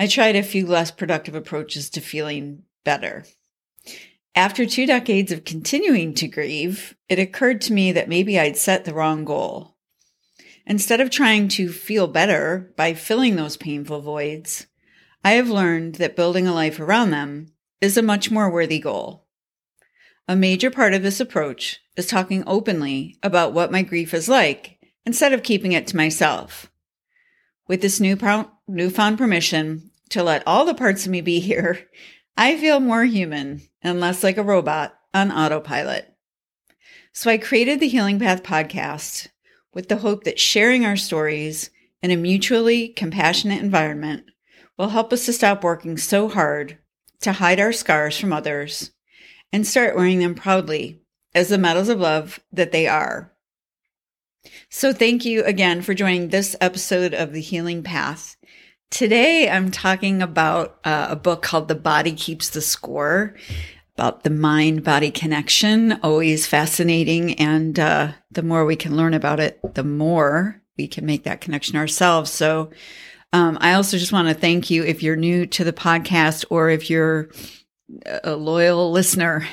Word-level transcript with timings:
I 0.00 0.06
tried 0.06 0.34
a 0.34 0.42
few 0.42 0.66
less 0.66 0.90
productive 0.90 1.34
approaches 1.34 1.90
to 1.90 2.00
feeling 2.00 2.62
better. 2.84 3.26
After 4.34 4.64
two 4.64 4.86
decades 4.86 5.30
of 5.30 5.44
continuing 5.44 6.14
to 6.14 6.26
grieve, 6.26 6.96
it 7.10 7.18
occurred 7.18 7.60
to 7.62 7.74
me 7.74 7.92
that 7.92 8.08
maybe 8.08 8.40
I'd 8.40 8.56
set 8.56 8.86
the 8.86 8.94
wrong 8.94 9.26
goal. 9.26 9.76
Instead 10.64 11.02
of 11.02 11.10
trying 11.10 11.48
to 11.48 11.68
feel 11.70 12.06
better 12.06 12.72
by 12.78 12.94
filling 12.94 13.36
those 13.36 13.58
painful 13.58 14.00
voids, 14.00 14.68
I 15.22 15.32
have 15.32 15.50
learned 15.50 15.96
that 15.96 16.16
building 16.16 16.46
a 16.46 16.54
life 16.54 16.80
around 16.80 17.10
them 17.10 17.52
is 17.82 17.98
a 17.98 18.02
much 18.02 18.30
more 18.30 18.50
worthy 18.50 18.78
goal. 18.78 19.26
A 20.26 20.34
major 20.34 20.70
part 20.70 20.94
of 20.94 21.02
this 21.02 21.20
approach 21.20 21.78
is 21.98 22.06
talking 22.06 22.42
openly 22.46 23.18
about 23.22 23.52
what 23.52 23.70
my 23.70 23.82
grief 23.82 24.14
is 24.14 24.30
like 24.30 24.78
instead 25.04 25.34
of 25.34 25.42
keeping 25.42 25.72
it 25.72 25.86
to 25.88 25.96
myself. 25.98 26.70
With 27.68 27.82
this 27.82 28.00
new 28.00 28.16
newfound 28.66 29.18
permission, 29.18 29.89
to 30.10 30.22
let 30.22 30.46
all 30.46 30.64
the 30.64 30.74
parts 30.74 31.04
of 31.04 31.10
me 31.10 31.20
be 31.20 31.40
here, 31.40 31.88
I 32.36 32.56
feel 32.56 32.80
more 32.80 33.04
human 33.04 33.62
and 33.82 34.00
less 34.00 34.22
like 34.22 34.36
a 34.36 34.42
robot 34.42 34.94
on 35.12 35.32
autopilot. 35.32 36.14
So 37.12 37.30
I 37.30 37.38
created 37.38 37.80
the 37.80 37.88
Healing 37.88 38.18
Path 38.18 38.42
podcast 38.42 39.28
with 39.74 39.88
the 39.88 39.98
hope 39.98 40.24
that 40.24 40.38
sharing 40.38 40.84
our 40.84 40.96
stories 40.96 41.70
in 42.02 42.10
a 42.10 42.16
mutually 42.16 42.88
compassionate 42.88 43.62
environment 43.62 44.24
will 44.76 44.88
help 44.88 45.12
us 45.12 45.26
to 45.26 45.32
stop 45.32 45.62
working 45.64 45.96
so 45.96 46.28
hard 46.28 46.78
to 47.20 47.32
hide 47.32 47.60
our 47.60 47.72
scars 47.72 48.18
from 48.18 48.32
others 48.32 48.92
and 49.52 49.66
start 49.66 49.96
wearing 49.96 50.20
them 50.20 50.34
proudly 50.34 51.02
as 51.34 51.48
the 51.48 51.58
medals 51.58 51.88
of 51.88 52.00
love 52.00 52.40
that 52.52 52.72
they 52.72 52.86
are. 52.86 53.32
So 54.68 54.92
thank 54.92 55.24
you 55.24 55.44
again 55.44 55.82
for 55.82 55.92
joining 55.92 56.28
this 56.28 56.56
episode 56.60 57.12
of 57.12 57.32
the 57.32 57.42
Healing 57.42 57.82
Path. 57.82 58.36
Today, 58.90 59.48
I'm 59.48 59.70
talking 59.70 60.20
about 60.20 60.78
uh, 60.84 61.06
a 61.10 61.16
book 61.16 61.42
called 61.42 61.68
The 61.68 61.76
Body 61.76 62.12
Keeps 62.12 62.50
the 62.50 62.60
Score 62.60 63.36
about 63.96 64.24
the 64.24 64.30
mind 64.30 64.82
body 64.82 65.12
connection. 65.12 65.92
Always 66.02 66.46
fascinating. 66.46 67.34
And 67.34 67.78
uh, 67.78 68.12
the 68.32 68.42
more 68.42 68.64
we 68.64 68.74
can 68.74 68.96
learn 68.96 69.14
about 69.14 69.38
it, 69.38 69.60
the 69.74 69.84
more 69.84 70.60
we 70.76 70.88
can 70.88 71.06
make 71.06 71.22
that 71.22 71.40
connection 71.40 71.76
ourselves. 71.76 72.32
So, 72.32 72.70
um, 73.32 73.58
I 73.60 73.74
also 73.74 73.96
just 73.96 74.12
want 74.12 74.26
to 74.26 74.34
thank 74.34 74.70
you 74.70 74.82
if 74.82 75.04
you're 75.04 75.14
new 75.14 75.46
to 75.46 75.62
the 75.62 75.72
podcast 75.72 76.44
or 76.50 76.68
if 76.68 76.90
you're 76.90 77.30
a 78.24 78.34
loyal 78.34 78.90
listener. 78.90 79.46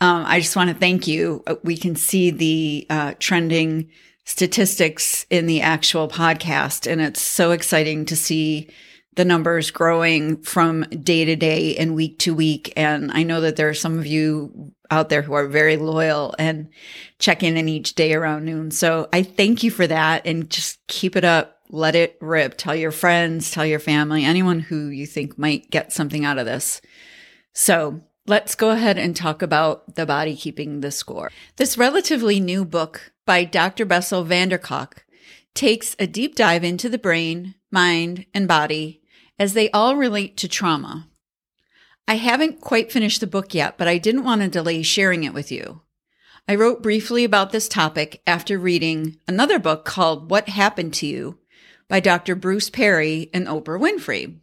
Um, 0.00 0.24
I 0.26 0.40
just 0.40 0.56
want 0.56 0.70
to 0.70 0.74
thank 0.74 1.06
you. 1.06 1.44
We 1.62 1.76
can 1.76 1.94
see 1.94 2.32
the 2.32 2.86
uh, 2.90 3.14
trending 3.20 3.90
statistics 4.24 5.26
in 5.30 5.46
the 5.46 5.60
actual 5.60 6.08
podcast. 6.08 6.90
And 6.90 7.00
it's 7.00 7.20
so 7.20 7.50
exciting 7.50 8.04
to 8.06 8.16
see 8.16 8.68
the 9.14 9.24
numbers 9.24 9.70
growing 9.70 10.42
from 10.42 10.82
day 10.84 11.24
to 11.24 11.36
day 11.36 11.76
and 11.76 11.94
week 11.94 12.18
to 12.20 12.34
week. 12.34 12.72
And 12.76 13.10
I 13.12 13.24
know 13.24 13.40
that 13.42 13.56
there 13.56 13.68
are 13.68 13.74
some 13.74 13.98
of 13.98 14.06
you 14.06 14.72
out 14.90 15.08
there 15.08 15.22
who 15.22 15.34
are 15.34 15.48
very 15.48 15.76
loyal 15.76 16.34
and 16.38 16.68
check 17.18 17.42
in 17.42 17.68
each 17.68 17.94
day 17.94 18.14
around 18.14 18.44
noon. 18.44 18.70
So 18.70 19.08
I 19.12 19.22
thank 19.22 19.62
you 19.62 19.70
for 19.70 19.86
that 19.86 20.26
and 20.26 20.48
just 20.48 20.86
keep 20.86 21.16
it 21.16 21.24
up. 21.24 21.58
Let 21.70 21.94
it 21.94 22.18
rip. 22.20 22.58
Tell 22.58 22.74
your 22.74 22.90
friends, 22.90 23.50
tell 23.50 23.64
your 23.64 23.78
family, 23.78 24.24
anyone 24.24 24.60
who 24.60 24.88
you 24.88 25.06
think 25.06 25.38
might 25.38 25.70
get 25.70 25.92
something 25.92 26.24
out 26.24 26.38
of 26.38 26.44
this. 26.44 26.82
So 27.54 28.02
let's 28.26 28.54
go 28.54 28.70
ahead 28.70 28.98
and 28.98 29.16
talk 29.16 29.40
about 29.40 29.94
the 29.94 30.04
body 30.04 30.36
keeping 30.36 30.80
the 30.80 30.90
score. 30.90 31.30
This 31.56 31.78
relatively 31.78 32.40
new 32.40 32.66
book 32.66 33.11
by 33.24 33.44
Dr. 33.44 33.84
Bessel 33.84 34.24
van 34.24 34.48
der 34.48 34.58
Kolk 34.58 35.04
takes 35.54 35.94
a 35.98 36.06
deep 36.06 36.34
dive 36.34 36.64
into 36.64 36.88
the 36.88 36.98
brain, 36.98 37.54
mind, 37.70 38.26
and 38.34 38.48
body 38.48 39.02
as 39.38 39.54
they 39.54 39.70
all 39.70 39.96
relate 39.96 40.36
to 40.38 40.48
trauma. 40.48 41.08
I 42.08 42.14
haven't 42.14 42.60
quite 42.60 42.92
finished 42.92 43.20
the 43.20 43.26
book 43.26 43.54
yet, 43.54 43.78
but 43.78 43.88
I 43.88 43.98
didn't 43.98 44.24
want 44.24 44.42
to 44.42 44.48
delay 44.48 44.82
sharing 44.82 45.24
it 45.24 45.34
with 45.34 45.52
you. 45.52 45.82
I 46.48 46.56
wrote 46.56 46.82
briefly 46.82 47.22
about 47.22 47.52
this 47.52 47.68
topic 47.68 48.20
after 48.26 48.58
reading 48.58 49.18
another 49.28 49.58
book 49.58 49.84
called 49.84 50.30
What 50.30 50.48
Happened 50.48 50.94
to 50.94 51.06
You 51.06 51.38
by 51.88 52.00
Dr. 52.00 52.34
Bruce 52.34 52.68
Perry 52.68 53.30
and 53.32 53.46
Oprah 53.46 53.80
Winfrey. 53.80 54.38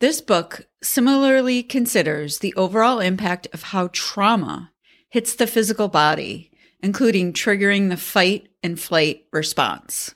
This 0.00 0.20
book 0.20 0.66
similarly 0.82 1.62
considers 1.62 2.38
the 2.38 2.54
overall 2.54 3.00
impact 3.00 3.48
of 3.52 3.62
how 3.64 3.88
trauma 3.92 4.72
hits 5.08 5.34
the 5.34 5.46
physical 5.46 5.88
body 5.88 6.52
including 6.80 7.32
triggering 7.32 7.88
the 7.88 7.96
fight 7.96 8.48
and 8.62 8.78
flight 8.78 9.24
response. 9.32 10.14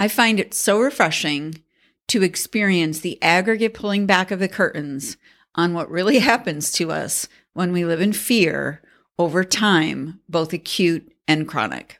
I 0.00 0.08
find 0.08 0.40
it 0.40 0.54
so 0.54 0.80
refreshing 0.80 1.62
to 2.08 2.22
experience 2.22 3.00
the 3.00 3.22
aggregate 3.22 3.74
pulling 3.74 4.06
back 4.06 4.30
of 4.30 4.38
the 4.38 4.48
curtains 4.48 5.16
on 5.54 5.74
what 5.74 5.90
really 5.90 6.18
happens 6.30 6.72
to 6.72 6.90
us 6.90 7.28
when 7.52 7.72
we 7.72 7.84
live 7.84 8.00
in 8.00 8.12
fear 8.12 8.82
over 9.18 9.44
time, 9.44 10.20
both 10.28 10.52
acute 10.52 11.12
and 11.28 11.46
chronic. 11.46 11.98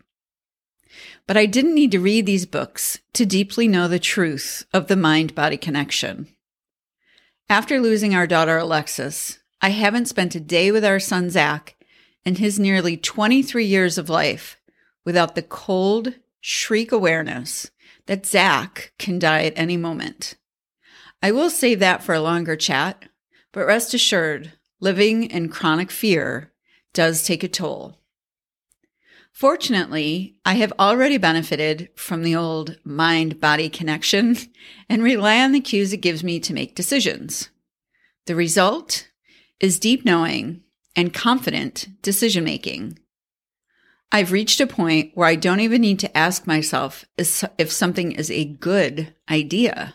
But 1.27 1.37
I 1.37 1.47
didn't 1.47 1.75
need 1.75 1.93
to 1.93 2.01
read 2.01 2.27
these 2.27 2.47
books 2.47 2.99
to 3.13 3.25
deeply 3.25 3.69
know 3.69 3.87
the 3.87 3.99
truth 3.99 4.67
of 4.73 4.89
the 4.89 4.97
mind 4.97 5.35
body 5.35 5.57
connection. 5.57 6.29
After 7.49 7.81
losing 7.81 8.15
our 8.15 8.27
daughter 8.27 8.59
Alexis, 8.59 9.39
I 9.61 9.71
haven't 9.71 10.07
spent 10.07 10.35
a 10.35 10.41
day 10.41 10.73
with 10.73 10.85
our 10.85 10.99
son 10.99 11.31
Zach 11.31 11.77
in 12.25 12.37
his 12.37 12.59
nearly 12.59 12.97
23 12.97 13.65
years 13.65 13.99
of 13.99 14.09
life 14.09 14.59
without 15.05 15.35
the 15.35 15.43
cold, 15.43 16.15
shriek 16.41 16.93
awareness 16.93 17.71
that 18.07 18.27
Zach 18.27 18.93
can 18.99 19.19
die 19.19 19.45
at 19.45 19.53
any 19.57 19.77
moment. 19.77 20.37
I 21.23 21.31
will 21.31 21.51
save 21.51 21.79
that 21.79 22.03
for 22.03 22.15
a 22.15 22.21
longer 22.21 22.57
chat, 22.57 23.09
but 23.53 23.67
rest 23.67 23.95
assured, 23.95 24.53
living 24.81 25.25
in 25.25 25.49
chronic 25.49 25.91
fear 25.91 26.53
does 26.93 27.23
take 27.23 27.45
a 27.45 27.49
toll. 27.49 27.99
Fortunately, 29.33 30.37
I 30.45 30.55
have 30.55 30.75
already 30.79 31.17
benefited 31.17 31.89
from 31.97 32.23
the 32.23 32.37
old 32.37 32.77
mind 32.85 33.41
body 33.41 33.71
connection 33.71 34.37
and 34.89 35.03
rely 35.03 35.41
on 35.41 35.53
the 35.53 35.61
cues 35.61 35.93
it 35.93 35.99
gives 35.99 36.23
me 36.23 36.39
to 36.41 36.53
make 36.53 36.75
decisions. 36.75 37.49
The 38.27 38.37
result 38.37 39.09
is 39.59 39.79
deep 39.79 40.05
knowing 40.05 40.63
and 40.95 41.15
confident 41.15 41.89
decision 42.03 42.45
making. 42.45 42.99
I've 44.11 44.33
reached 44.33 44.61
a 44.61 44.67
point 44.67 45.13
where 45.15 45.29
I 45.29 45.37
don't 45.37 45.61
even 45.61 45.81
need 45.81 45.99
to 46.01 46.17
ask 46.17 46.47
myself 46.47 47.05
if 47.17 47.73
something 47.73 48.13
is 48.13 48.31
a 48.31 48.45
good 48.45 49.15
idea 49.31 49.95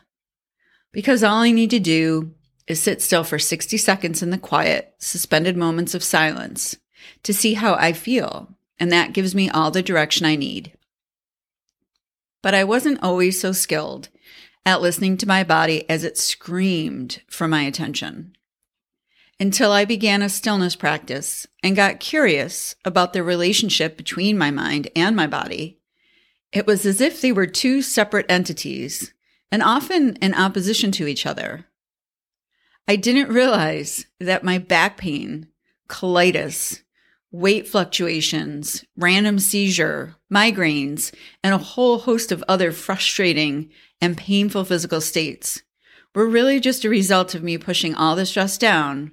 because 0.92 1.24
all 1.24 1.42
I 1.42 1.52
need 1.52 1.70
to 1.72 1.80
do 1.80 2.34
is 2.66 2.82
sit 2.82 3.02
still 3.02 3.24
for 3.24 3.40
60 3.40 3.78
seconds 3.78 4.24
in 4.24 4.32
the 4.32 4.38
quiet, 4.38 4.96
suspended 4.98 5.56
moments 5.56 5.94
of 5.94 6.04
silence 6.04 6.76
to 7.24 7.34
see 7.34 7.54
how 7.54 7.76
I 7.76 7.94
feel. 7.94 8.50
And 8.80 8.92
that 8.92 9.14
gives 9.14 9.34
me 9.34 9.50
all 9.50 9.72
the 9.72 9.84
direction 9.84 10.26
I 10.26 10.36
need. 10.36 10.74
But 12.44 12.54
I 12.54 12.64
wasn't 12.64 13.02
always 13.04 13.40
so 13.40 13.52
skilled 13.52 14.10
at 14.66 14.82
listening 14.82 15.18
to 15.18 15.28
my 15.28 15.44
body 15.44 15.90
as 15.90 16.04
it 16.04 16.18
screamed 16.18 17.22
for 17.30 17.48
my 17.48 17.62
attention 17.62 18.36
until 19.40 19.72
I 19.72 19.86
began 19.86 20.22
a 20.22 20.30
stillness 20.30 20.76
practice 20.76 21.48
and 21.64 21.76
got 21.76 22.00
curious 22.00 22.76
about 22.84 23.14
the 23.14 23.24
relationship 23.24 23.96
between 23.98 24.38
my 24.38 24.52
mind 24.52 24.90
and 24.96 25.16
my 25.16 25.28
body. 25.28 25.80
It 26.52 26.66
was 26.66 26.86
as 26.86 27.02
if 27.02 27.22
they 27.22 27.32
were 27.32 27.46
two 27.46 27.82
separate 27.82 28.26
entities 28.30 29.14
and 29.52 29.62
often 29.62 30.16
in 30.18 30.34
opposition 30.34 30.92
to 30.94 31.08
each 31.08 31.26
other. 31.26 31.66
I 32.88 32.96
didn't 32.96 33.34
realize 33.34 34.06
that 34.20 34.44
my 34.44 34.58
back 34.58 34.98
pain, 34.98 35.48
colitis, 35.88 36.82
weight 37.32 37.68
fluctuations, 37.68 38.86
random 38.96 39.40
seizure, 39.40 40.16
migraines, 40.34 41.14
and 41.44 41.54
a 41.54 41.60
whole 41.60 42.00
host 42.00 42.32
of 42.32 42.44
other 42.48 42.72
frustrating 42.72 43.70
and 44.02 44.18
painful 44.18 44.64
physical 44.64 45.02
states 45.02 45.62
were 46.16 46.28
really 46.28 46.60
just 46.60 46.86
a 46.86 46.90
result 46.90 47.36
of 47.36 47.44
me 47.44 47.58
pushing 47.58 47.94
all 47.94 48.16
the 48.16 48.26
stress 48.26 48.58
down 48.58 49.12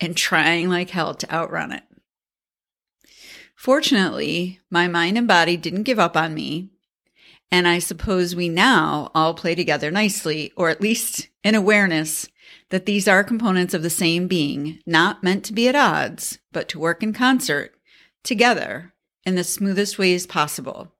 and 0.00 0.16
trying 0.16 0.68
like 0.68 0.90
hell 0.90 1.14
to 1.14 1.32
outrun 1.32 1.72
it. 1.72 1.82
Fortunately, 3.56 4.60
my 4.70 4.86
mind 4.86 5.16
and 5.16 5.26
body 5.26 5.56
didn't 5.56 5.84
give 5.84 5.98
up 5.98 6.16
on 6.16 6.34
me. 6.34 6.70
And 7.50 7.66
I 7.66 7.78
suppose 7.78 8.34
we 8.36 8.48
now 8.48 9.10
all 9.14 9.32
play 9.32 9.54
together 9.54 9.90
nicely, 9.90 10.52
or 10.56 10.68
at 10.68 10.80
least 10.80 11.28
in 11.42 11.54
awareness 11.54 12.28
that 12.70 12.86
these 12.86 13.06
are 13.08 13.24
components 13.24 13.72
of 13.72 13.82
the 13.82 13.90
same 13.90 14.26
being, 14.26 14.80
not 14.84 15.22
meant 15.22 15.44
to 15.44 15.52
be 15.52 15.68
at 15.68 15.74
odds, 15.74 16.38
but 16.52 16.68
to 16.68 16.78
work 16.78 17.02
in 17.02 17.12
concert 17.12 17.74
together 18.24 18.92
in 19.24 19.36
the 19.36 19.44
smoothest 19.44 19.98
ways 19.98 20.26
possible. 20.26 20.92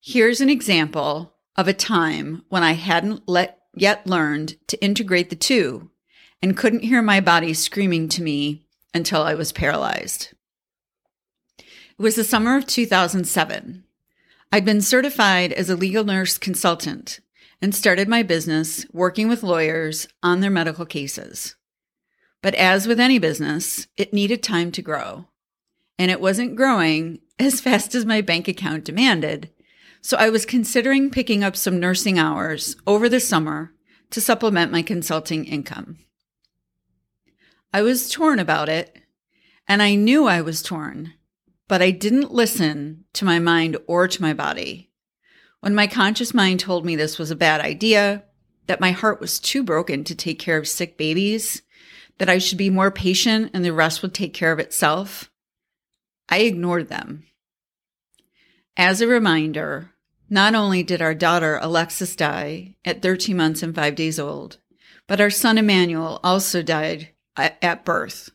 Here's 0.00 0.40
an 0.40 0.50
example 0.50 1.34
of 1.56 1.68
a 1.68 1.74
time 1.74 2.44
when 2.48 2.62
I 2.62 2.72
hadn't 2.72 3.28
let, 3.28 3.60
yet 3.74 4.06
learned 4.06 4.56
to 4.68 4.82
integrate 4.82 5.30
the 5.30 5.36
two 5.36 5.90
and 6.42 6.56
couldn't 6.56 6.82
hear 6.82 7.00
my 7.00 7.20
body 7.20 7.54
screaming 7.54 8.08
to 8.10 8.22
me 8.22 8.64
until 8.92 9.22
I 9.22 9.34
was 9.34 9.52
paralyzed. 9.52 10.34
It 11.58 11.64
was 11.98 12.16
the 12.16 12.24
summer 12.24 12.56
of 12.56 12.66
2007. 12.66 13.84
I'd 14.50 14.64
been 14.64 14.82
certified 14.82 15.52
as 15.52 15.70
a 15.70 15.76
legal 15.76 16.04
nurse 16.04 16.36
consultant 16.36 17.20
and 17.62 17.74
started 17.74 18.08
my 18.08 18.22
business 18.22 18.84
working 18.92 19.28
with 19.28 19.44
lawyers 19.44 20.08
on 20.22 20.40
their 20.40 20.50
medical 20.50 20.84
cases. 20.84 21.54
But 22.42 22.56
as 22.56 22.88
with 22.88 22.98
any 22.98 23.20
business, 23.20 23.86
it 23.96 24.12
needed 24.12 24.42
time 24.42 24.72
to 24.72 24.82
grow. 24.82 25.26
And 25.98 26.10
it 26.10 26.20
wasn't 26.20 26.56
growing 26.56 27.20
as 27.38 27.60
fast 27.60 27.94
as 27.94 28.04
my 28.04 28.20
bank 28.20 28.48
account 28.48 28.84
demanded. 28.84 29.50
So 30.00 30.16
I 30.16 30.28
was 30.28 30.44
considering 30.44 31.10
picking 31.10 31.44
up 31.44 31.56
some 31.56 31.78
nursing 31.78 32.18
hours 32.18 32.74
over 32.86 33.08
the 33.08 33.20
summer 33.20 33.72
to 34.10 34.20
supplement 34.20 34.72
my 34.72 34.82
consulting 34.82 35.44
income. 35.44 35.98
I 37.74 37.80
was 37.80 38.10
torn 38.10 38.38
about 38.38 38.68
it, 38.68 38.98
and 39.66 39.82
I 39.82 39.94
knew 39.94 40.26
I 40.26 40.42
was 40.42 40.62
torn, 40.62 41.14
but 41.68 41.80
I 41.80 41.90
didn't 41.90 42.30
listen 42.30 43.04
to 43.14 43.24
my 43.24 43.38
mind 43.38 43.78
or 43.86 44.06
to 44.06 44.22
my 44.22 44.34
body. 44.34 44.90
When 45.60 45.74
my 45.74 45.86
conscious 45.86 46.34
mind 46.34 46.60
told 46.60 46.84
me 46.84 46.96
this 46.96 47.18
was 47.18 47.30
a 47.30 47.36
bad 47.36 47.62
idea, 47.62 48.24
that 48.66 48.80
my 48.80 48.90
heart 48.90 49.20
was 49.20 49.40
too 49.40 49.62
broken 49.62 50.04
to 50.04 50.14
take 50.14 50.38
care 50.38 50.58
of 50.58 50.68
sick 50.68 50.98
babies, 50.98 51.62
that 52.18 52.28
I 52.28 52.36
should 52.36 52.58
be 52.58 52.68
more 52.68 52.90
patient 52.90 53.50
and 53.54 53.64
the 53.64 53.72
rest 53.72 54.02
would 54.02 54.12
take 54.12 54.34
care 54.34 54.52
of 54.52 54.58
itself, 54.58 55.30
I 56.28 56.40
ignored 56.40 56.88
them. 56.88 57.24
As 58.76 59.00
a 59.00 59.06
reminder, 59.06 59.92
not 60.28 60.54
only 60.54 60.82
did 60.82 61.00
our 61.00 61.14
daughter 61.14 61.58
Alexis 61.60 62.16
die 62.16 62.76
at 62.84 63.00
13 63.00 63.36
months 63.36 63.62
and 63.62 63.74
five 63.74 63.94
days 63.94 64.18
old, 64.18 64.58
but 65.06 65.20
our 65.20 65.30
son 65.30 65.56
Emmanuel 65.56 66.20
also 66.22 66.62
died 66.62 67.08
at 67.36 67.84
birth. 67.84 68.30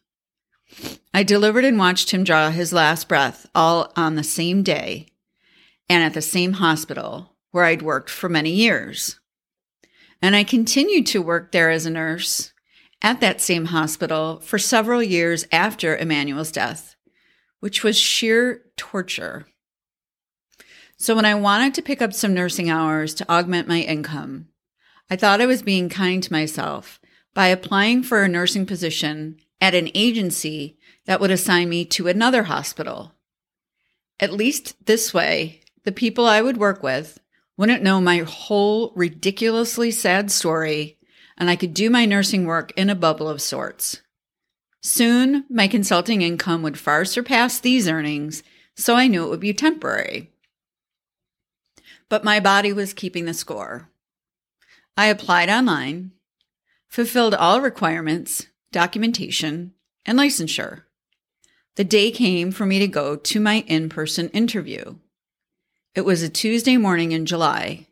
I 1.13 1.23
delivered 1.23 1.65
and 1.65 1.77
watched 1.77 2.11
him 2.11 2.23
draw 2.23 2.49
his 2.49 2.73
last 2.73 3.07
breath 3.07 3.47
all 3.55 3.91
on 3.95 4.15
the 4.15 4.23
same 4.23 4.63
day 4.63 5.07
and 5.89 6.03
at 6.03 6.13
the 6.13 6.21
same 6.21 6.53
hospital 6.53 7.35
where 7.51 7.65
I'd 7.65 7.81
worked 7.81 8.09
for 8.09 8.29
many 8.29 8.51
years. 8.51 9.19
And 10.21 10.35
I 10.35 10.43
continued 10.43 11.05
to 11.07 11.21
work 11.21 11.51
there 11.51 11.69
as 11.69 11.85
a 11.85 11.89
nurse 11.89 12.51
at 13.01 13.21
that 13.21 13.41
same 13.41 13.65
hospital 13.65 14.39
for 14.39 14.57
several 14.57 15.01
years 15.03 15.45
after 15.51 15.95
Emmanuel's 15.95 16.51
death, 16.51 16.95
which 17.59 17.83
was 17.83 17.97
sheer 17.97 18.63
torture. 18.75 19.47
So 20.97 21.15
when 21.15 21.25
I 21.25 21.35
wanted 21.35 21.75
to 21.75 21.83
pick 21.83 22.01
up 22.01 22.13
some 22.13 22.33
nursing 22.33 22.69
hours 22.69 23.13
to 23.15 23.31
augment 23.31 23.67
my 23.67 23.81
income, 23.81 24.47
I 25.09 25.15
thought 25.15 25.41
I 25.41 25.45
was 25.45 25.61
being 25.61 25.89
kind 25.89 26.21
to 26.23 26.33
myself 26.33 26.99
by 27.37 27.49
applying 27.49 28.01
for 28.01 28.23
a 28.23 28.27
nursing 28.27 28.65
position 28.65 29.37
at 29.61 29.75
an 29.75 29.91
agency 29.93 30.75
that 31.05 31.19
would 31.19 31.29
assign 31.29 31.69
me 31.69 31.85
to 31.85 32.07
another 32.07 32.41
hospital. 32.41 33.13
At 34.19 34.33
least 34.33 34.87
this 34.87 35.13
way, 35.13 35.61
the 35.83 35.91
people 35.91 36.25
I 36.25 36.41
would 36.41 36.57
work 36.57 36.81
with 36.81 37.19
wouldn't 37.55 37.83
know 37.83 38.01
my 38.01 38.21
whole 38.21 38.91
ridiculously 38.95 39.91
sad 39.91 40.31
story, 40.31 40.97
and 41.37 41.47
I 41.47 41.55
could 41.55 41.75
do 41.75 41.91
my 41.91 42.05
nursing 42.05 42.47
work 42.47 42.73
in 42.75 42.89
a 42.89 42.95
bubble 42.95 43.29
of 43.29 43.39
sorts. 43.39 44.01
Soon, 44.81 45.45
my 45.47 45.67
consulting 45.67 46.23
income 46.23 46.63
would 46.63 46.79
far 46.79 47.05
surpass 47.05 47.59
these 47.59 47.87
earnings, 47.87 48.41
so 48.75 48.95
I 48.95 49.05
knew 49.05 49.23
it 49.23 49.29
would 49.29 49.41
be 49.41 49.53
temporary. 49.53 50.31
But 52.09 52.23
my 52.23 52.39
body 52.39 52.73
was 52.73 52.95
keeping 52.95 53.25
the 53.25 53.35
score. 53.35 53.91
I 54.97 55.05
applied 55.05 55.51
online, 55.51 56.13
fulfilled 56.87 57.33
all 57.33 57.61
requirements, 57.61 58.47
documentation, 58.71 59.73
and 60.05 60.17
licensure. 60.17 60.83
The 61.75 61.83
day 61.83 62.11
came 62.11 62.51
for 62.51 62.65
me 62.65 62.79
to 62.79 62.87
go 62.87 63.15
to 63.15 63.39
my 63.39 63.63
in 63.67 63.89
person 63.89 64.29
interview. 64.29 64.95
It 65.93 66.01
was 66.01 66.23
a 66.23 66.29
Tuesday 66.29 66.77
morning 66.77 67.11
in 67.11 67.25
July, 67.25 67.87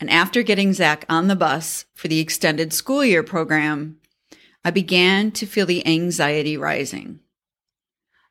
and 0.00 0.10
after 0.10 0.42
getting 0.42 0.72
Zach 0.72 1.04
on 1.08 1.28
the 1.28 1.36
bus 1.36 1.84
for 1.94 2.08
the 2.08 2.18
extended 2.18 2.72
school 2.72 3.04
year 3.04 3.22
program, 3.22 3.98
I 4.64 4.70
began 4.70 5.30
to 5.32 5.46
feel 5.46 5.66
the 5.66 5.86
anxiety 5.86 6.56
rising. 6.56 7.20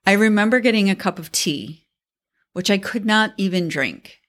I 0.05 0.13
remember 0.13 0.59
getting 0.59 0.89
a 0.89 0.95
cup 0.95 1.19
of 1.19 1.31
tea, 1.31 1.87
which 2.51 2.69
I 2.69 2.77
could 2.77 3.05
not 3.05 3.33
even 3.37 3.67
drink, 3.67 4.19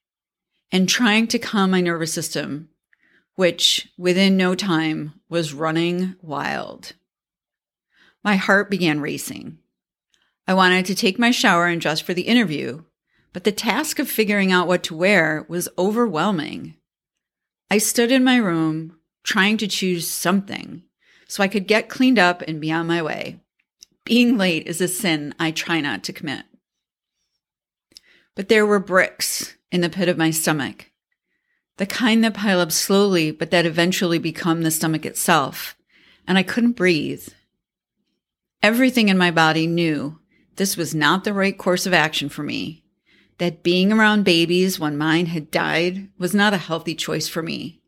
and 0.71 0.89
trying 0.89 1.27
to 1.29 1.39
calm 1.39 1.71
my 1.71 1.81
nervous 1.81 2.13
system, 2.13 2.69
which 3.37 3.89
within 3.99 4.37
no 4.37 4.55
time 4.55 5.15
was 5.29 5.55
running 5.55 6.15
wild. 6.23 6.93
My 8.23 8.37
heart 8.37 8.71
began 8.71 9.01
racing. 9.01 9.59
I 10.47 10.55
wanted 10.55 10.87
to 10.87 10.95
take 10.95 11.19
my 11.19 11.31
shower 11.31 11.67
and 11.67 11.81
dress 11.81 12.01
for 12.01 12.15
the 12.15 12.23
interview, 12.23 12.85
but 13.33 13.45
the 13.45 13.53
task 13.53 13.99
of 13.99 14.09
figuring 14.09 14.53
out 14.53 14.69
what 14.69 14.83
to 14.85 14.95
wear 14.95 15.45
was 15.49 15.69
overwhelming. 15.77 16.77
I 17.71 17.79
stood 17.79 18.13
in 18.13 18.23
my 18.23 18.37
room 18.37 18.99
trying 19.25 19.57
to 19.59 19.67
choose 19.67 20.09
something 20.09 20.83
so 21.27 21.43
I 21.43 21.49
could 21.49 21.67
get 21.67 21.89
cleaned 21.89 22.19
up 22.19 22.43
and 22.43 22.61
be 22.61 22.71
on 22.71 22.87
my 22.87 23.03
way. 23.03 23.41
Being 24.05 24.37
late 24.37 24.67
is 24.67 24.81
a 24.81 24.89
sin 24.89 25.35
I 25.41 25.51
try 25.51 25.81
not 25.81 26.05
to 26.05 26.13
commit. 26.13 26.45
But 28.37 28.49
there 28.49 28.67
were 28.67 28.79
bricks 28.79 29.57
in 29.73 29.81
the 29.81 29.89
pit 29.89 30.09
of 30.09 30.19
my 30.19 30.31
stomach, 30.31 30.91
the 31.77 31.87
kind 31.87 32.23
that 32.25 32.35
pile 32.35 32.61
up 32.61 32.73
slowly, 32.73 33.31
but 33.31 33.51
that 33.51 33.67
eventually 33.67 34.19
become 34.19 34.63
the 34.63 34.71
stomach 34.71 35.05
itself, 35.05 35.77
and 36.27 36.39
I 36.39 36.43
couldn't 36.43 36.73
breathe. 36.73 37.29
Everything 38.63 39.09
in 39.09 39.19
my 39.19 39.31
body 39.31 39.67
knew 39.67 40.19
this 40.57 40.77
was 40.77 40.95
not 40.95 41.25
the 41.25 41.33
right 41.33 41.57
course 41.57 41.87
of 41.87 41.93
action 41.93 42.29
for 42.29 42.43
me 42.43 42.85
that 43.39 43.63
being 43.63 43.93
around 43.93 44.25
babies 44.25 44.79
when 44.79 44.97
mine 44.97 45.27
had 45.27 45.51
died 45.51 46.09
was 46.19 46.35
not 46.35 46.55
a 46.55 46.59
healthy 46.59 46.95
choice 46.95 47.29
for 47.29 47.43
me. 47.43 47.81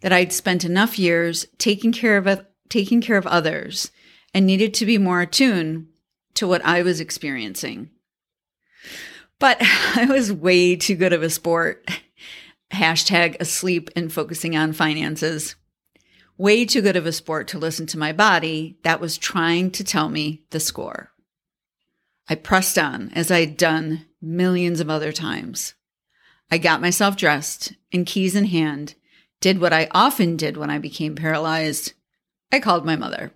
That 0.00 0.12
I'd 0.12 0.32
spent 0.32 0.64
enough 0.64 0.98
years 0.98 1.46
taking 1.58 1.92
care 1.92 2.16
of 2.16 2.46
taking 2.68 3.00
care 3.00 3.16
of 3.16 3.26
others 3.26 3.90
and 4.34 4.46
needed 4.46 4.74
to 4.74 4.86
be 4.86 4.98
more 4.98 5.22
attuned 5.22 5.86
to 6.34 6.46
what 6.46 6.64
I 6.64 6.82
was 6.82 7.00
experiencing. 7.00 7.90
But 9.38 9.58
I 9.96 10.06
was 10.06 10.32
way 10.32 10.76
too 10.76 10.96
good 10.96 11.12
of 11.12 11.22
a 11.22 11.30
sport. 11.30 11.88
Hashtag 12.74 13.40
asleep 13.40 13.90
and 13.96 14.12
focusing 14.12 14.56
on 14.56 14.72
finances. 14.72 15.56
Way 16.36 16.64
too 16.64 16.82
good 16.82 16.96
of 16.96 17.06
a 17.06 17.12
sport 17.12 17.48
to 17.48 17.58
listen 17.58 17.86
to 17.86 17.98
my 17.98 18.12
body 18.12 18.78
that 18.82 19.00
was 19.00 19.16
trying 19.16 19.70
to 19.72 19.84
tell 19.84 20.08
me 20.08 20.44
the 20.50 20.60
score. 20.60 21.10
I 22.28 22.34
pressed 22.34 22.78
on 22.78 23.10
as 23.14 23.30
I'd 23.30 23.56
done 23.56 24.06
millions 24.20 24.80
of 24.80 24.90
other 24.90 25.12
times. 25.12 25.74
I 26.50 26.58
got 26.58 26.80
myself 26.80 27.16
dressed 27.16 27.74
and 27.92 28.06
keys 28.06 28.34
in 28.34 28.46
hand, 28.46 28.94
did 29.40 29.60
what 29.60 29.72
I 29.72 29.88
often 29.92 30.36
did 30.36 30.56
when 30.56 30.70
I 30.70 30.78
became 30.78 31.14
paralyzed. 31.14 31.92
I 32.50 32.60
called 32.60 32.84
my 32.84 32.96
mother. 32.96 33.32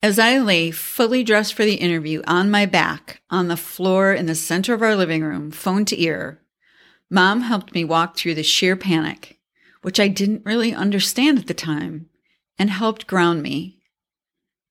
As 0.00 0.18
I 0.18 0.38
lay 0.38 0.70
fully 0.70 1.24
dressed 1.24 1.54
for 1.54 1.64
the 1.64 1.74
interview 1.74 2.22
on 2.26 2.50
my 2.50 2.66
back 2.66 3.20
on 3.30 3.48
the 3.48 3.56
floor 3.56 4.12
in 4.12 4.26
the 4.26 4.34
center 4.34 4.72
of 4.72 4.82
our 4.82 4.94
living 4.94 5.24
room, 5.24 5.50
phone 5.50 5.84
to 5.86 6.00
ear, 6.00 6.40
mom 7.10 7.42
helped 7.42 7.74
me 7.74 7.84
walk 7.84 8.16
through 8.16 8.34
the 8.34 8.42
sheer 8.42 8.76
panic, 8.76 9.38
which 9.82 10.00
I 10.00 10.08
didn't 10.08 10.44
really 10.44 10.74
understand 10.74 11.38
at 11.38 11.46
the 11.46 11.54
time, 11.54 12.08
and 12.58 12.70
helped 12.70 13.06
ground 13.06 13.42
me. 13.42 13.78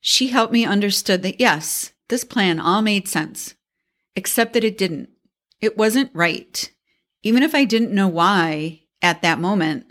She 0.02 0.28
helped 0.28 0.54
me 0.54 0.66
understood 0.66 1.24
that 1.24 1.40
yes, 1.40 1.92
this 2.10 2.24
plan 2.24 2.60
all 2.60 2.82
made 2.82 3.08
sense, 3.08 3.56
except 4.16 4.54
that 4.54 4.64
it 4.64 4.78
didn't. 4.78 5.10
It 5.60 5.78
wasn't 5.78 6.12
right. 6.14 6.72
Even 7.24 7.44
if 7.44 7.56
I 7.56 7.66
didn't 7.66 7.92
know 7.92 8.08
why 8.08 8.82
at 9.02 9.22
that 9.22 9.40
moment, 9.40 9.86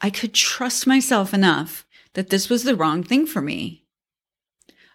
I 0.00 0.10
could 0.10 0.34
trust 0.34 0.86
myself 0.86 1.32
enough 1.32 1.86
that 2.14 2.30
this 2.30 2.50
was 2.50 2.64
the 2.64 2.76
wrong 2.76 3.02
thing 3.02 3.26
for 3.26 3.40
me. 3.40 3.84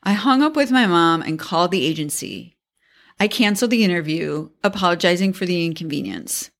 I 0.03 0.13
hung 0.13 0.41
up 0.41 0.55
with 0.55 0.71
my 0.71 0.85
mom 0.85 1.21
and 1.21 1.39
called 1.39 1.71
the 1.71 1.85
agency. 1.85 2.57
I 3.19 3.27
canceled 3.27 3.71
the 3.71 3.83
interview, 3.83 4.49
apologizing 4.63 5.33
for 5.33 5.45
the 5.45 5.65
inconvenience. 5.65 6.51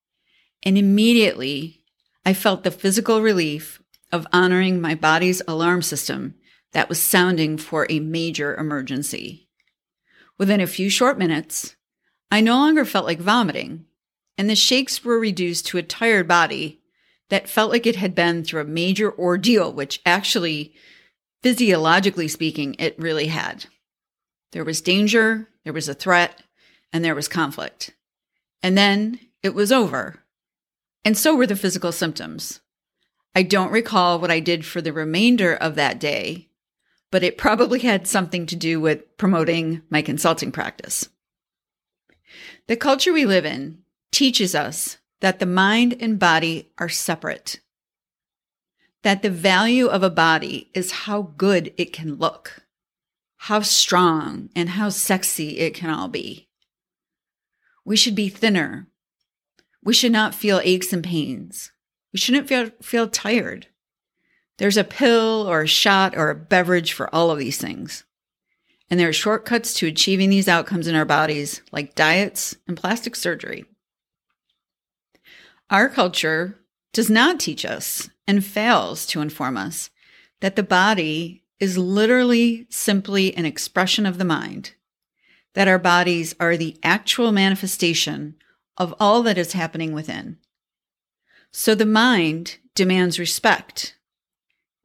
And 0.63 0.78
immediately, 0.78 1.84
I 2.25 2.34
felt 2.34 2.63
the 2.63 2.72
physical 2.72 3.22
relief 3.22 3.82
of 4.12 4.28
honoring 4.34 4.82
my 4.82 4.96
body's 4.96 5.42
alarm 5.48 5.82
system 5.82 6.36
that 6.74 6.89
was 6.89 7.01
sounding 7.01 7.58
for 7.58 7.88
a 7.89 8.00
major 8.00 8.56
emergency. 8.56 9.48
Within 10.38 10.62
a 10.62 10.68
few 10.68 10.89
short 10.89 11.18
minutes, 11.18 11.75
I 12.32 12.42
no 12.42 12.56
longer 12.56 12.86
felt 12.86 13.06
like 13.06 13.20
vomiting, 13.20 13.86
and 14.38 14.50
the 14.50 14.56
shakes 14.56 15.04
were 15.04 15.20
reduced 15.20 15.68
to 15.68 15.78
a 15.78 15.84
tired 15.84 16.28
body 16.28 16.82
that 17.30 17.50
felt 17.50 17.72
like 17.72 17.86
it 17.86 17.96
had 17.96 18.16
been 18.16 18.44
through 18.44 18.62
a 18.62 18.66
major 18.66 19.18
ordeal, 19.18 19.72
which 19.72 20.01
actually, 20.06 20.74
physiologically 21.44 22.28
speaking, 22.28 22.75
it 22.80 22.98
really 23.00 23.28
had. 23.28 23.66
There 24.51 24.63
was 24.63 24.82
danger, 24.82 25.50
there 25.63 25.74
was 25.74 25.89
a 25.89 25.94
threat, 25.94 26.42
and 26.92 27.04
there 27.04 27.16
was 27.16 27.28
conflict. 27.28 27.92
And 28.63 28.78
then 28.78 29.20
it 29.44 29.54
was 29.54 29.72
over. 29.72 30.24
And 31.10 31.18
so 31.18 31.36
were 31.36 31.48
the 31.48 31.56
physical 31.56 31.92
symptoms. 31.92 32.60
I 33.34 33.42
don't 33.42 33.72
recall 33.72 34.20
what 34.20 34.30
I 34.30 34.39
did 34.39 34.63
for 34.63 34.80
the 34.80 34.94
remainder 34.94 35.56
of 35.56 35.74
that 35.74 36.00
day, 36.00 36.50
but 37.10 37.24
it 37.24 37.36
probably 37.36 37.80
had 37.80 38.06
something 38.06 38.46
to 38.46 38.56
do 38.56 38.80
with 38.80 39.18
promoting 39.18 39.82
my 39.89 40.04
consulting 40.04 40.51
practice. 40.51 41.10
The 42.68 42.78
culture 42.78 43.12
we 43.12 43.25
live 43.25 43.44
in 43.44 43.80
teaches 44.12 44.54
us 44.54 45.00
that 45.20 45.39
the 45.39 45.48
mind 45.48 45.98
and 46.00 46.20
body 46.20 46.70
are 46.78 46.89
separate, 46.89 47.60
that 49.01 49.24
the 49.24 49.32
value 49.32 49.88
of 49.88 50.04
a 50.04 50.12
body 50.12 50.70
is 50.75 50.92
how 50.92 51.34
good 51.38 51.74
it 51.75 51.92
can 51.92 52.18
look, 52.18 52.68
how 53.38 53.62
strong 53.62 54.51
and 54.56 54.70
how 54.70 54.89
sexy 54.89 55.58
it 55.58 55.74
can 55.74 55.89
all 55.89 56.08
be. 56.08 56.50
We 57.84 57.96
should 57.96 58.13
be 58.13 58.30
thinner. 58.30 58.86
We 59.83 59.93
should 59.93 60.12
not 60.12 60.36
feel 60.36 60.62
aches 60.63 60.93
and 60.93 61.03
pains. 61.03 61.71
We 62.13 62.19
shouldn't 62.19 62.48
feel, 62.48 62.71
feel 62.81 63.07
tired. 63.07 63.67
There's 64.57 64.77
a 64.77 64.83
pill 64.83 65.48
or 65.48 65.62
a 65.62 65.67
shot 65.67 66.17
or 66.17 66.29
a 66.29 66.36
beverage 66.36 66.91
for 66.91 67.13
all 67.15 67.31
of 67.31 67.39
these 67.39 67.57
things. 67.57 68.03
And 68.89 69.00
there 69.00 69.09
are 69.09 69.13
shortcuts 69.13 69.74
to 69.75 69.88
achieving 69.88 70.29
these 70.29 70.48
outcomes 70.48 70.88
in 70.88 70.95
our 70.95 71.05
bodies, 71.05 71.62
like 71.71 71.95
diets 71.95 72.57
and 72.67 72.75
plastic 72.75 73.15
surgery. 73.15 73.65
Our 75.69 75.88
culture 75.88 76.59
does 76.91 77.09
not 77.09 77.39
teach 77.39 77.63
us 77.63 78.09
and 78.27 78.43
fails 78.43 79.05
to 79.07 79.21
inform 79.21 79.55
us 79.55 79.91
that 80.41 80.55
the 80.55 80.63
body 80.63 81.43
is 81.59 81.77
literally 81.77 82.65
simply 82.69 83.36
an 83.36 83.45
expression 83.45 84.05
of 84.05 84.17
the 84.17 84.25
mind, 84.25 84.74
that 85.53 85.67
our 85.67 85.79
bodies 85.79 86.33
are 86.39 86.57
the 86.57 86.77
actual 86.83 87.31
manifestation 87.31 88.36
of 88.79 88.95
all 89.00 89.21
that 89.24 89.38
is 89.38 89.53
happening 89.53 89.93
within. 89.93 90.38
So 91.51 91.75
the 91.75 91.86
mind 91.86 92.57
demands 92.74 93.19
respect, 93.19 93.95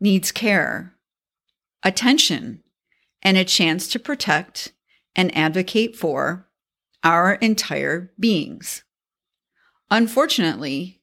needs 0.01 0.33
care, 0.33 0.95
attention, 1.83 2.63
and 3.23 3.37
a 3.37 3.45
chance 3.45 3.89
to 3.89 3.99
protect 3.99 4.73
and 5.15 5.35
advocate 5.37 5.97
for 5.97 6.49
our 7.05 7.35
entire 7.35 8.13
beings. 8.19 8.83
Unfortunately, 9.91 11.01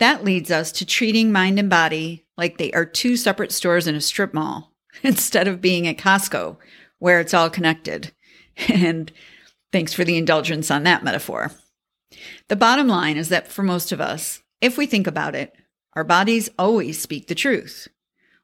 that 0.00 0.24
leads 0.24 0.50
us 0.50 0.72
to 0.72 0.86
treating 0.86 1.30
mind 1.30 1.58
and 1.58 1.70
body 1.70 2.26
like 2.36 2.58
they 2.58 2.72
are 2.72 2.84
two 2.84 3.16
separate 3.16 3.52
stores 3.52 3.86
in 3.86 3.94
a 3.94 4.00
strip 4.00 4.34
mall 4.34 4.72
instead 5.02 5.46
of 5.46 5.60
being 5.60 5.86
at 5.86 5.98
Costco 5.98 6.56
where 6.98 7.20
it's 7.20 7.34
all 7.34 7.50
connected. 7.50 8.12
And 8.68 9.10
thanks 9.72 9.92
for 9.92 10.04
the 10.04 10.16
indulgence 10.16 10.70
on 10.70 10.84
that 10.84 11.02
metaphor. 11.02 11.50
The 12.48 12.56
bottom 12.56 12.88
line 12.88 13.16
is 13.16 13.28
that 13.28 13.48
for 13.48 13.62
most 13.62 13.92
of 13.92 14.00
us, 14.00 14.42
if 14.60 14.78
we 14.78 14.86
think 14.86 15.06
about 15.06 15.34
it, 15.34 15.54
our 15.94 16.04
bodies 16.04 16.50
always 16.58 17.00
speak 17.00 17.28
the 17.28 17.34
truth. 17.34 17.88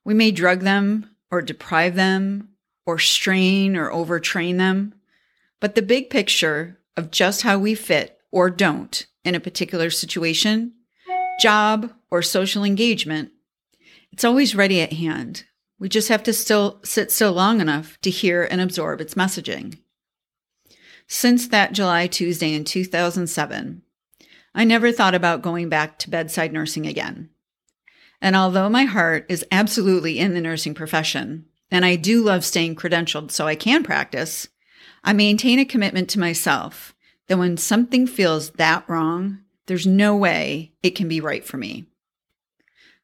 We 0.05 0.15
may 0.15 0.31
drug 0.31 0.61
them 0.61 1.11
or 1.31 1.43
deprive 1.43 1.95
them 1.95 2.51
or 2.87 2.99
strain 2.99 3.77
or 3.77 3.91
overtrain 3.91 4.59
them, 4.59 4.95
but 5.61 5.75
the 5.75 5.83
big 5.83 6.11
picture 6.11 6.79
of 6.97 7.11
just 7.11 7.43
how 7.43 7.59
we 7.59 7.75
fit 7.75 8.19
or 8.31 8.51
don't 8.51 9.07
in 9.25 9.35
a 9.35 9.41
particular 9.41 9.91
situation, 9.91 10.73
job, 11.41 11.93
or 12.11 12.23
social 12.23 12.65
engagement, 12.65 13.31
it's 14.13 14.25
always 14.25 14.55
ready 14.55 14.81
at 14.81 14.93
hand. 14.93 15.45
We 15.79 15.89
just 15.89 16.09
have 16.09 16.23
to 16.25 16.33
still 16.33 16.81
sit 16.85 17.11
still 17.11 17.33
long 17.33 17.61
enough 17.61 17.99
to 18.03 18.11
hear 18.11 18.43
and 18.45 18.61
absorb 18.61 19.01
its 19.01 19.15
messaging. 19.15 19.79
Since 21.13 21.49
that 21.49 21.73
July 21.73 22.07
Tuesday 22.07 22.55
in 22.55 22.65
2007, 22.65 23.83
I 24.55 24.65
never 24.65 24.93
thought 24.93 25.13
about 25.13 25.43
going 25.43 25.69
back 25.69 25.99
to 25.99 26.09
bedside 26.09 26.53
nursing 26.53 26.87
again. 26.87 27.31
And 28.21 28.37
although 28.37 28.69
my 28.69 28.85
heart 28.85 29.27
is 29.29 29.45
absolutely 29.51 30.21
in 30.21 30.35
the 30.35 30.41
nursing 30.41 30.73
profession, 30.73 31.47
and 31.69 31.85
I 31.85 31.97
do 31.97 32.23
love 32.23 32.45
staying 32.45 32.77
credentialed 32.77 33.33
so 33.33 33.49
I 33.49 33.57
can 33.57 33.83
practice, 33.83 34.47
I 35.03 35.13
maintain 35.13 35.59
a 35.59 35.65
commitment 35.65 36.09
to 36.11 36.21
myself 36.21 36.95
that 37.27 37.39
when 37.39 37.57
something 37.57 38.07
feels 38.07 38.51
that 38.53 38.89
wrong, 38.89 39.41
there's 39.67 39.89
no 39.89 40.15
way 40.15 40.75
it 40.81 40.91
can 40.91 41.09
be 41.09 41.21
right 41.21 41.45
for 41.45 41.57
me. 41.57 41.87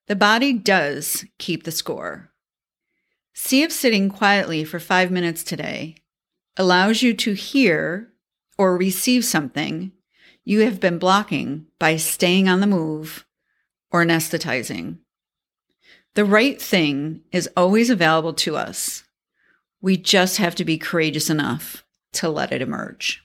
The 0.07 0.15
body 0.15 0.53
does 0.53 1.25
keep 1.39 1.65
the 1.65 1.73
score. 1.73 2.31
See 3.35 3.63
if 3.63 3.73
sitting 3.73 4.09
quietly 4.09 4.63
for 4.63 4.79
five 4.79 5.11
minutes 5.11 5.43
today 5.43 5.97
allows 6.57 7.03
you 7.03 7.15
to 7.15 7.33
hear 7.35 8.13
or 8.59 8.77
receive 8.77 9.25
something 9.25 9.93
you 10.45 10.61
have 10.61 10.81
been 10.81 10.99
blocking 10.99 11.67
by 11.79 11.97
staying 11.97 12.49
on 12.49 12.61
the 12.61 12.67
move 12.67 13.27
or 13.91 14.05
anesthetizing. 14.05 14.99
The 16.15 16.25
right 16.25 16.61
thing 16.61 17.23
is 17.33 17.51
always 17.57 17.91
available 17.91 18.33
to 18.35 18.57
us. 18.57 19.05
We 19.83 19.97
just 19.97 20.39
have 20.39 20.55
to 20.55 20.65
be 20.65 20.79
courageous 20.79 21.29
enough 21.29 21.85
to 22.15 22.31
let 22.31 22.53
it 22.53 22.63
emerge. 22.63 23.23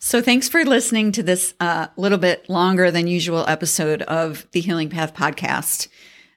So, 0.00 0.20
thanks 0.20 0.48
for 0.48 0.64
listening 0.64 1.10
to 1.12 1.22
this 1.22 1.54
uh, 1.58 1.88
little 1.96 2.18
bit 2.18 2.48
longer 2.48 2.90
than 2.90 3.06
usual 3.06 3.44
episode 3.48 4.02
of 4.02 4.46
the 4.52 4.60
Healing 4.60 4.90
Path 4.90 5.14
podcast. 5.14 5.88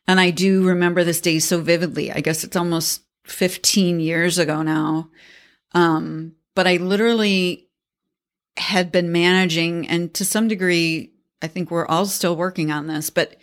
And 0.07 0.19
I 0.19 0.31
do 0.31 0.63
remember 0.63 1.03
this 1.03 1.21
day 1.21 1.39
so 1.39 1.61
vividly. 1.61 2.11
I 2.11 2.21
guess 2.21 2.43
it's 2.43 2.55
almost 2.55 3.01
15 3.23 3.99
years 3.99 4.37
ago 4.37 4.61
now. 4.61 5.09
Um, 5.73 6.33
but 6.55 6.67
I 6.67 6.77
literally 6.77 7.69
had 8.57 8.91
been 8.91 9.11
managing, 9.11 9.87
and 9.87 10.13
to 10.13 10.25
some 10.25 10.47
degree, 10.47 11.13
I 11.41 11.47
think 11.47 11.71
we're 11.71 11.87
all 11.87 12.05
still 12.05 12.35
working 12.35 12.71
on 12.71 12.87
this, 12.87 13.09
but 13.09 13.37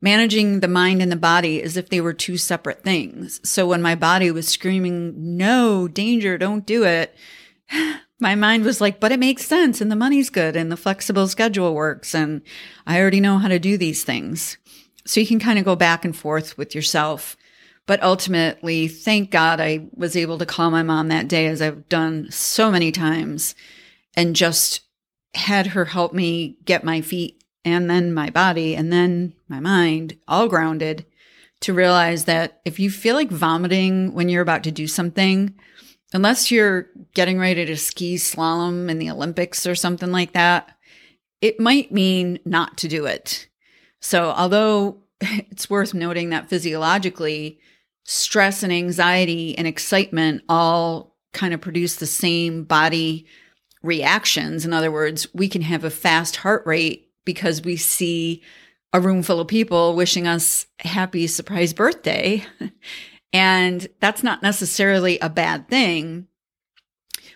managing 0.00 0.60
the 0.60 0.68
mind 0.68 1.02
and 1.02 1.10
the 1.10 1.16
body 1.16 1.62
as 1.62 1.76
if 1.76 1.88
they 1.88 2.00
were 2.00 2.12
two 2.12 2.36
separate 2.36 2.82
things. 2.82 3.40
So 3.48 3.66
when 3.66 3.82
my 3.82 3.94
body 3.94 4.30
was 4.30 4.48
screaming, 4.48 5.36
no, 5.36 5.88
danger, 5.88 6.38
don't 6.38 6.66
do 6.66 6.84
it, 6.84 7.14
my 8.20 8.34
mind 8.34 8.64
was 8.64 8.80
like, 8.80 9.00
but 9.00 9.12
it 9.12 9.18
makes 9.18 9.46
sense 9.46 9.80
and 9.80 9.90
the 9.90 9.96
money's 9.96 10.30
good 10.30 10.56
and 10.56 10.70
the 10.70 10.76
flexible 10.76 11.26
schedule 11.26 11.74
works 11.74 12.14
and 12.14 12.42
I 12.86 13.00
already 13.00 13.20
know 13.20 13.38
how 13.38 13.48
to 13.48 13.58
do 13.58 13.76
these 13.76 14.04
things. 14.04 14.58
So 15.06 15.20
you 15.20 15.26
can 15.26 15.40
kind 15.40 15.58
of 15.58 15.64
go 15.64 15.76
back 15.76 16.04
and 16.04 16.16
forth 16.16 16.56
with 16.56 16.74
yourself. 16.74 17.36
But 17.90 18.04
ultimately, 18.04 18.86
thank 18.86 19.32
God 19.32 19.60
I 19.60 19.88
was 19.96 20.14
able 20.14 20.38
to 20.38 20.46
call 20.46 20.70
my 20.70 20.84
mom 20.84 21.08
that 21.08 21.26
day 21.26 21.48
as 21.48 21.60
I've 21.60 21.88
done 21.88 22.28
so 22.30 22.70
many 22.70 22.92
times 22.92 23.56
and 24.14 24.36
just 24.36 24.82
had 25.34 25.66
her 25.66 25.86
help 25.86 26.12
me 26.12 26.56
get 26.64 26.84
my 26.84 27.00
feet 27.00 27.42
and 27.64 27.90
then 27.90 28.14
my 28.14 28.30
body 28.30 28.76
and 28.76 28.92
then 28.92 29.34
my 29.48 29.58
mind 29.58 30.16
all 30.28 30.46
grounded 30.46 31.04
to 31.62 31.74
realize 31.74 32.26
that 32.26 32.60
if 32.64 32.78
you 32.78 32.92
feel 32.92 33.16
like 33.16 33.28
vomiting 33.28 34.14
when 34.14 34.28
you're 34.28 34.40
about 34.40 34.62
to 34.62 34.70
do 34.70 34.86
something, 34.86 35.52
unless 36.12 36.52
you're 36.52 36.86
getting 37.14 37.40
ready 37.40 37.64
to 37.64 37.76
ski 37.76 38.14
slalom 38.14 38.88
in 38.88 39.00
the 39.00 39.10
Olympics 39.10 39.66
or 39.66 39.74
something 39.74 40.12
like 40.12 40.32
that, 40.32 40.76
it 41.40 41.58
might 41.58 41.90
mean 41.90 42.38
not 42.44 42.78
to 42.78 42.86
do 42.86 43.06
it. 43.06 43.48
So, 43.98 44.30
although 44.30 44.98
it's 45.20 45.68
worth 45.68 45.92
noting 45.92 46.30
that 46.30 46.48
physiologically, 46.48 47.58
stress 48.04 48.62
and 48.62 48.72
anxiety 48.72 49.56
and 49.56 49.66
excitement 49.66 50.42
all 50.48 51.16
kind 51.32 51.54
of 51.54 51.60
produce 51.60 51.96
the 51.96 52.06
same 52.06 52.64
body 52.64 53.26
reactions. 53.82 54.64
In 54.64 54.72
other 54.72 54.90
words, 54.90 55.26
we 55.34 55.48
can 55.48 55.62
have 55.62 55.84
a 55.84 55.90
fast 55.90 56.36
heart 56.36 56.66
rate 56.66 57.08
because 57.24 57.62
we 57.62 57.76
see 57.76 58.42
a 58.92 59.00
room 59.00 59.22
full 59.22 59.40
of 59.40 59.48
people 59.48 59.94
wishing 59.94 60.26
us 60.26 60.66
happy 60.80 61.26
surprise 61.26 61.72
birthday. 61.72 62.44
And 63.32 63.86
that's 64.00 64.22
not 64.22 64.42
necessarily 64.42 65.18
a 65.20 65.28
bad 65.28 65.68
thing, 65.68 66.26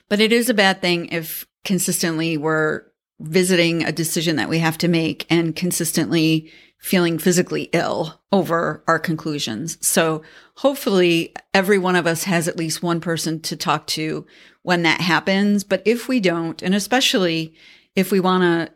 but 0.09 0.21
it 0.21 0.33
is 0.33 0.49
a 0.49 0.54
bad 0.54 0.80
thing 0.80 1.06
if 1.11 1.47
consistently 1.64 2.37
we're 2.37 2.83
visiting 3.21 3.85
a 3.85 3.92
decision 3.92 4.37
that 4.37 4.49
we 4.49 4.59
have 4.59 4.76
to 4.78 4.88
make 4.88 5.25
and 5.30 5.54
consistently 5.54 6.52
feeling 6.85 7.19
physically 7.19 7.71
ill 7.73 8.21
over 8.31 8.85
our 8.87 8.99
conclusions. 8.99 9.79
So 9.81 10.21
hopefully 10.57 11.33
every 11.55 11.79
one 11.79 11.97
of 11.97 12.07
us 12.07 12.25
has 12.25 12.47
at 12.47 12.59
least 12.59 12.83
one 12.83 13.00
person 13.00 13.41
to 13.41 13.57
talk 13.57 13.87
to 13.87 14.26
when 14.61 14.83
that 14.83 15.00
happens. 15.00 15.64
But 15.64 15.81
if 15.87 16.09
we 16.09 16.21
don't, 16.21 16.61
and 16.61 16.75
especially 16.75 17.55
if 17.97 18.12
we 18.12 18.21
want 18.21 18.43
to 18.43 18.75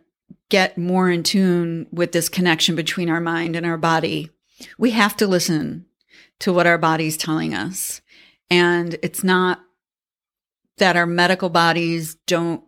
get 0.49 0.79
more 0.79 1.11
in 1.11 1.23
tune 1.23 1.87
with 1.93 2.12
this 2.12 2.31
connection 2.31 2.75
between 2.75 3.11
our 3.11 3.21
mind 3.21 3.55
and 3.55 3.67
our 3.67 3.77
body, 3.77 4.31
we 4.79 4.93
have 4.93 5.15
to 5.19 5.27
listen 5.27 5.85
to 6.38 6.50
what 6.50 6.67
our 6.67 6.79
body's 6.79 7.19
telling 7.19 7.53
us. 7.53 8.00
And 8.49 8.97
it's 9.03 9.23
not 9.23 9.61
that 10.79 10.97
our 10.97 11.05
medical 11.05 11.50
bodies 11.50 12.15
don't 12.27 12.65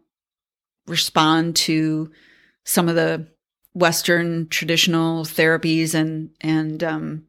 respond 0.87 1.57
to 1.57 2.11
some 2.67 2.91
of 2.91 2.95
the 2.95 3.27
Western 3.75 4.49
traditional 4.49 5.25
therapies 5.25 5.95
and 5.95 6.31
and 6.41 6.83
um, 6.83 7.27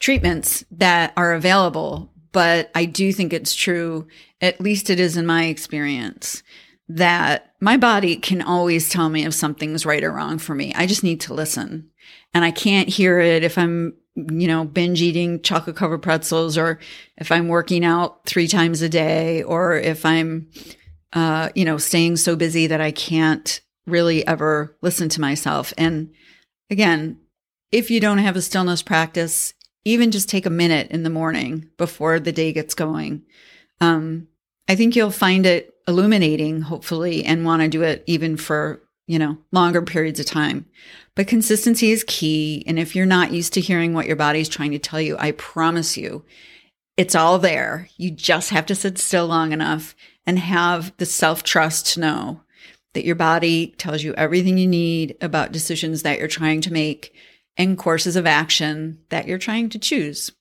treatments 0.00 0.64
that 0.70 1.12
are 1.16 1.34
available, 1.34 2.12
but 2.32 2.70
I 2.74 2.84
do 2.84 3.12
think 3.12 3.32
it's 3.32 3.54
true. 3.54 4.06
At 4.40 4.60
least 4.60 4.90
it 4.90 5.00
is 5.00 5.16
in 5.16 5.26
my 5.26 5.44
experience 5.44 6.42
that 6.88 7.52
my 7.60 7.76
body 7.76 8.16
can 8.16 8.40
always 8.40 8.88
tell 8.88 9.10
me 9.10 9.26
if 9.26 9.34
something's 9.34 9.84
right 9.84 10.02
or 10.02 10.12
wrong 10.12 10.38
for 10.38 10.54
me. 10.54 10.72
I 10.74 10.86
just 10.86 11.04
need 11.04 11.20
to 11.22 11.34
listen, 11.34 11.90
and 12.32 12.44
I 12.44 12.50
can't 12.50 12.88
hear 12.88 13.20
it 13.20 13.44
if 13.44 13.58
I'm 13.58 13.94
you 14.30 14.48
know, 14.48 14.64
binge 14.64 15.00
eating 15.00 15.40
chocolate 15.42 15.76
covered 15.76 16.02
pretzels 16.02 16.58
or 16.58 16.78
if 17.16 17.30
I'm 17.30 17.48
working 17.48 17.84
out 17.84 18.26
three 18.26 18.48
times 18.48 18.82
a 18.82 18.88
day 18.88 19.42
or 19.42 19.76
if 19.76 20.04
I'm, 20.04 20.50
uh, 21.12 21.50
you 21.54 21.64
know, 21.64 21.78
staying 21.78 22.16
so 22.16 22.34
busy 22.34 22.66
that 22.66 22.80
I 22.80 22.90
can't 22.90 23.60
really 23.88 24.26
ever 24.26 24.76
listen 24.82 25.08
to 25.10 25.20
myself. 25.20 25.72
And 25.76 26.12
again, 26.70 27.18
if 27.70 27.90
you 27.90 28.00
don't 28.00 28.18
have 28.18 28.36
a 28.36 28.42
stillness 28.42 28.82
practice, 28.82 29.54
even 29.84 30.10
just 30.10 30.28
take 30.28 30.46
a 30.46 30.50
minute 30.50 30.90
in 30.90 31.02
the 31.02 31.10
morning 31.10 31.70
before 31.76 32.20
the 32.20 32.32
day 32.32 32.52
gets 32.52 32.74
going. 32.74 33.22
Um, 33.80 34.28
I 34.68 34.74
think 34.74 34.96
you'll 34.96 35.10
find 35.10 35.46
it 35.46 35.74
illuminating, 35.86 36.60
hopefully, 36.62 37.24
and 37.24 37.44
want 37.44 37.62
to 37.62 37.68
do 37.68 37.82
it 37.82 38.04
even 38.06 38.36
for, 38.36 38.82
you 39.06 39.18
know, 39.18 39.38
longer 39.52 39.80
periods 39.82 40.20
of 40.20 40.26
time. 40.26 40.66
But 41.14 41.26
consistency 41.26 41.90
is 41.90 42.04
key. 42.06 42.62
And 42.66 42.78
if 42.78 42.94
you're 42.94 43.06
not 43.06 43.32
used 43.32 43.54
to 43.54 43.60
hearing 43.60 43.94
what 43.94 44.06
your 44.06 44.16
body's 44.16 44.48
trying 44.48 44.72
to 44.72 44.78
tell 44.78 45.00
you, 45.00 45.16
I 45.18 45.32
promise 45.32 45.96
you, 45.96 46.24
it's 46.96 47.14
all 47.14 47.38
there. 47.38 47.88
You 47.96 48.10
just 48.10 48.50
have 48.50 48.66
to 48.66 48.74
sit 48.74 48.98
still 48.98 49.26
long 49.26 49.52
enough 49.52 49.94
and 50.26 50.38
have 50.38 50.92
the 50.98 51.06
self 51.06 51.42
trust 51.42 51.94
to 51.94 52.00
know 52.00 52.40
that 52.98 53.04
your 53.04 53.14
body 53.14 53.68
tells 53.78 54.02
you 54.02 54.12
everything 54.14 54.58
you 54.58 54.66
need 54.66 55.16
about 55.20 55.52
decisions 55.52 56.02
that 56.02 56.18
you're 56.18 56.26
trying 56.26 56.60
to 56.60 56.72
make 56.72 57.14
and 57.56 57.78
courses 57.78 58.16
of 58.16 58.26
action 58.26 58.98
that 59.10 59.28
you're 59.28 59.38
trying 59.38 59.68
to 59.68 59.78
choose. 59.78 60.32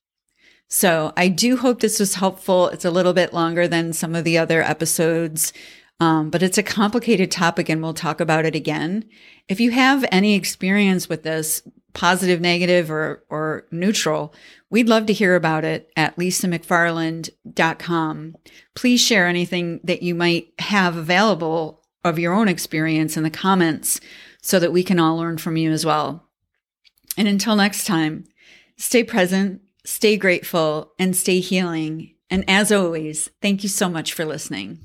So 0.68 1.14
I 1.16 1.28
do 1.28 1.58
hope 1.58 1.82
this 1.82 2.00
was 2.00 2.16
helpful. 2.16 2.70
It's 2.70 2.84
a 2.84 2.90
little 2.90 3.14
bit 3.14 3.32
longer 3.32 3.68
than 3.68 3.94
some 3.94 4.16
of 4.16 4.24
the 4.24 4.40
other 4.40 4.64
episodes, 4.64 5.54
um, 6.00 6.32
but 6.32 6.42
it's 6.42 6.58
a 6.58 6.64
complicated 6.64 7.30
topic 7.30 7.70
and 7.70 7.80
we'll 7.80 7.94
talk 7.94 8.20
about 8.20 8.46
it 8.46 8.56
again. 8.56 9.06
If 9.48 9.60
you 9.60 9.70
have 9.70 10.04
any 10.12 10.34
experience 10.34 11.08
with 11.08 11.22
this, 11.22 11.62
positive, 11.94 12.42
negative, 12.42 12.90
or, 12.90 13.24
or 13.30 13.68
neutral, 13.70 14.34
we'd 14.72 14.90
love 14.90 15.06
to 15.06 15.14
hear 15.14 15.36
about 15.36 15.64
it 15.64 15.92
at 15.96 16.16
lisamcfarland.com. 16.16 18.36
Please 18.74 19.00
share 19.00 19.28
anything 19.28 19.80
that 19.84 20.02
you 20.02 20.16
might 20.16 20.54
have 20.58 20.98
available 20.98 21.84
of 22.08 22.20
your 22.20 22.34
own 22.34 22.48
experience 22.48 23.18
in 23.18 23.24
the 23.24 23.30
comments 23.30 24.00
so 24.42 24.60
that 24.60 24.72
we 24.72 24.84
can 24.84 25.00
all 25.00 25.18
learn 25.18 25.38
from 25.38 25.58
you 25.58 25.72
as 25.72 25.86
well. 25.86 26.28
And 27.18 27.28
until 27.28 27.56
next 27.56 27.86
time, 27.86 28.26
stay 28.78 29.04
present, 29.04 29.62
stay 29.86 30.18
grateful, 30.18 30.94
and 31.00 31.16
stay 31.16 31.40
healing. 31.40 32.16
And 32.30 32.44
as 32.48 32.72
always, 32.72 33.30
thank 33.42 33.64
you 33.64 33.70
so 33.70 33.90
much 33.90 34.14
for 34.14 34.26
listening. 34.26 34.80